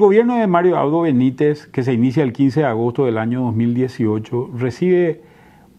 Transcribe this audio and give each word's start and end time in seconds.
gobierno 0.00 0.36
de 0.36 0.46
Mario 0.46 0.76
Audo 0.78 1.02
Benítez, 1.02 1.66
que 1.66 1.84
se 1.84 1.92
inicia 1.92 2.24
el 2.24 2.32
15 2.32 2.60
de 2.60 2.66
agosto 2.66 3.04
del 3.04 3.18
año 3.18 3.42
2018, 3.42 4.50
recibe 4.56 5.20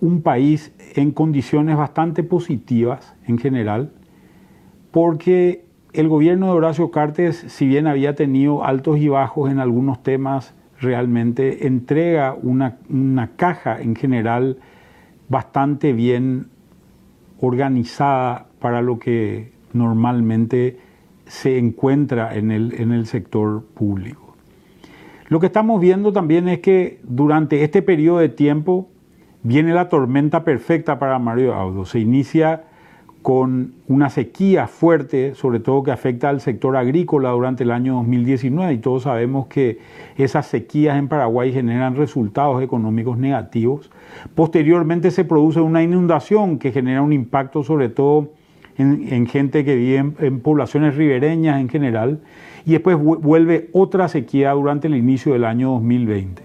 un 0.00 0.22
país 0.22 0.74
en 0.94 1.12
condiciones 1.12 1.76
bastante 1.76 2.22
positivas 2.22 3.14
en 3.26 3.38
general, 3.38 3.92
porque 4.90 5.64
el 5.92 6.08
gobierno 6.08 6.46
de 6.46 6.52
Horacio 6.52 6.90
Cartes, 6.90 7.44
si 7.48 7.66
bien 7.66 7.86
había 7.86 8.14
tenido 8.14 8.64
altos 8.64 8.98
y 8.98 9.08
bajos 9.08 9.50
en 9.50 9.60
algunos 9.60 10.02
temas, 10.02 10.54
realmente 10.80 11.66
entrega 11.66 12.36
una, 12.40 12.76
una 12.90 13.36
caja 13.36 13.80
en 13.80 13.96
general 13.96 14.58
bastante 15.28 15.92
bien 15.92 16.48
organizada 17.40 18.48
para 18.58 18.82
lo 18.82 18.98
que 18.98 19.52
normalmente 19.72 20.78
se 21.28 21.58
encuentra 21.58 22.34
en 22.34 22.50
el, 22.50 22.74
en 22.74 22.92
el 22.92 23.06
sector 23.06 23.64
público. 23.64 24.34
Lo 25.28 25.40
que 25.40 25.46
estamos 25.46 25.80
viendo 25.80 26.12
también 26.12 26.48
es 26.48 26.60
que 26.60 27.00
durante 27.04 27.62
este 27.62 27.82
periodo 27.82 28.18
de 28.18 28.30
tiempo 28.30 28.88
viene 29.42 29.74
la 29.74 29.88
tormenta 29.88 30.42
perfecta 30.42 30.98
para 30.98 31.18
Mario 31.18 31.54
Audo. 31.54 31.84
Se 31.84 32.00
inicia 32.00 32.64
con 33.22 33.74
una 33.88 34.08
sequía 34.08 34.68
fuerte, 34.68 35.34
sobre 35.34 35.60
todo 35.60 35.82
que 35.82 35.90
afecta 35.90 36.30
al 36.30 36.40
sector 36.40 36.76
agrícola 36.76 37.30
durante 37.30 37.64
el 37.64 37.72
año 37.72 37.96
2019 37.96 38.72
y 38.72 38.78
todos 38.78 39.02
sabemos 39.02 39.48
que 39.48 39.80
esas 40.16 40.46
sequías 40.46 40.96
en 40.98 41.08
Paraguay 41.08 41.52
generan 41.52 41.96
resultados 41.96 42.62
económicos 42.62 43.18
negativos. 43.18 43.90
Posteriormente 44.34 45.10
se 45.10 45.26
produce 45.26 45.60
una 45.60 45.82
inundación 45.82 46.58
que 46.58 46.72
genera 46.72 47.02
un 47.02 47.12
impacto 47.12 47.62
sobre 47.62 47.90
todo 47.90 48.30
en, 48.78 49.26
gente 49.26 49.64
que 49.64 49.76
vive 49.76 49.96
en, 49.96 50.40
poblaciones 50.40 50.96
ribereñas 50.96 51.60
en 51.60 51.68
general 51.68 52.20
y 52.64 52.72
después 52.72 52.96
vuelve 52.96 53.68
otra 53.72 54.08
sequía 54.08 54.52
durante 54.52 54.86
el 54.86 54.94
inicio 54.94 55.32
del 55.32 55.44
año 55.44 55.70
2020. 55.72 56.42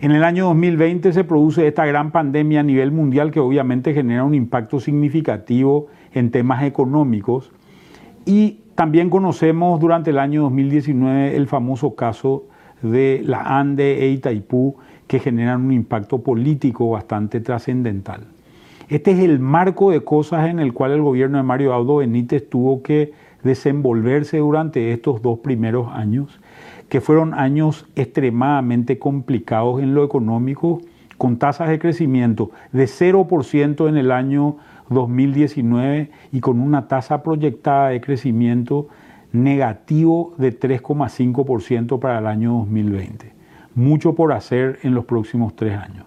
En 0.00 0.10
el 0.10 0.24
año 0.24 0.46
2020 0.46 1.12
se 1.12 1.24
produce 1.24 1.66
esta 1.66 1.86
gran 1.86 2.10
pandemia 2.10 2.60
a 2.60 2.62
nivel 2.64 2.90
mundial 2.90 3.30
que 3.30 3.40
obviamente 3.40 3.94
genera 3.94 4.24
un 4.24 4.34
impacto 4.34 4.80
significativo 4.80 5.86
en 6.12 6.30
temas 6.30 6.64
económicos 6.64 7.52
y 8.26 8.60
también 8.74 9.08
conocemos 9.08 9.80
durante 9.80 10.10
el 10.10 10.18
año 10.18 10.42
2019 10.42 11.36
el 11.36 11.46
famoso 11.46 11.94
caso 11.94 12.44
de 12.82 13.22
la 13.24 13.58
ANDE 13.58 14.04
e 14.04 14.08
Itaipú 14.10 14.76
que 15.06 15.20
generan 15.20 15.64
un 15.64 15.72
impacto 15.72 16.22
político 16.22 16.90
bastante 16.90 17.40
trascendental. 17.40 18.26
Este 18.88 19.12
es 19.12 19.20
el 19.20 19.38
marco 19.38 19.90
de 19.90 20.04
cosas 20.04 20.48
en 20.48 20.58
el 20.58 20.72
cual 20.72 20.92
el 20.92 21.02
gobierno 21.02 21.38
de 21.38 21.42
Mario 21.44 21.72
Audo 21.72 21.96
Benítez 21.96 22.48
tuvo 22.48 22.82
que 22.82 23.12
desenvolverse 23.42 24.38
durante 24.38 24.92
estos 24.92 25.22
dos 25.22 25.38
primeros 25.38 25.88
años 25.92 26.40
que 26.88 27.00
fueron 27.00 27.34
años 27.34 27.86
extremadamente 27.96 28.98
complicados 28.98 29.82
en 29.82 29.94
lo 29.94 30.04
económico, 30.04 30.80
con 31.18 31.38
tasas 31.38 31.68
de 31.68 31.78
crecimiento 31.78 32.50
de 32.72 32.84
0% 32.84 33.88
en 33.88 33.96
el 33.96 34.10
año 34.10 34.58
2019 34.90 36.10
y 36.32 36.40
con 36.40 36.60
una 36.60 36.86
tasa 36.86 37.22
proyectada 37.22 37.88
de 37.88 38.00
crecimiento 38.00 38.88
negativo 39.32 40.34
de 40.38 40.58
3,5% 40.58 41.98
para 41.98 42.18
el 42.18 42.26
año 42.26 42.52
2020. 42.58 43.32
Mucho 43.74 44.14
por 44.14 44.32
hacer 44.32 44.78
en 44.82 44.94
los 44.94 45.04
próximos 45.04 45.56
tres 45.56 45.76
años. 45.76 46.06